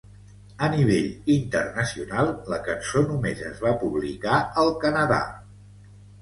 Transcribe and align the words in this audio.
A 0.67 0.67
nivell 0.75 1.27
internacional, 1.33 2.31
la 2.53 2.59
cançó 2.69 3.05
només 3.11 3.45
es 3.51 3.61
va 3.67 3.75
publicar 3.85 4.41
al 4.63 4.73
Canadà. 4.87 5.21